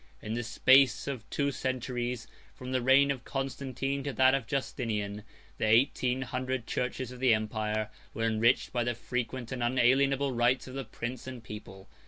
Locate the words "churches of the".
6.65-7.35